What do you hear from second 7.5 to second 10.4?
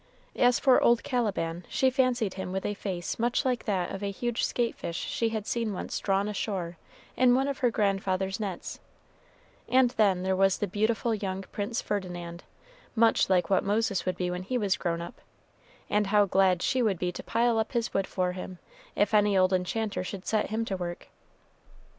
her grandfather's nets; and then there